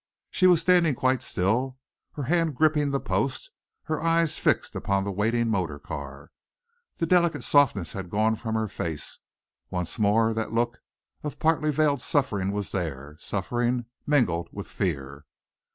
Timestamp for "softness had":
7.43-8.09